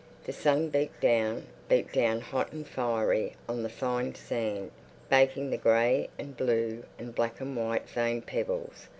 The 0.23 0.33
sun 0.33 0.69
beat 0.69 0.99
down, 0.99 1.45
beat 1.69 1.93
down 1.93 2.21
hot 2.21 2.53
and 2.53 2.67
fiery 2.67 3.35
on 3.47 3.61
the 3.61 3.69
fine 3.69 4.15
sand, 4.15 4.71
baking 5.11 5.51
the 5.51 5.57
grey 5.57 6.09
and 6.17 6.35
blue 6.35 6.83
and 6.97 7.13
black 7.13 7.39
and 7.39 7.55
white 7.55 7.87
veined 7.87 8.25
pebbles. 8.25 8.87